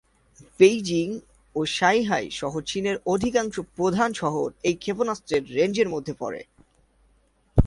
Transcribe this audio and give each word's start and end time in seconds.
Beijing 0.59 1.07
ও 1.55 1.65
Shanghai 1.65 2.25
সহ 2.31 2.53
চীনের 2.59 2.97
অধিকাংশ 3.05 3.59
প্রধান 3.75 4.13
শহর 4.13 4.51
এই 4.63 4.75
ক্ষেপণাস্ত্রের 4.75 5.43
রেঞ্জের 5.53 5.89
মধ্যে 5.89 6.13
পড়ে। 6.13 6.41